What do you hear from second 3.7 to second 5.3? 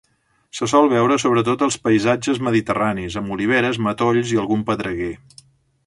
matolls i algun pedreguer.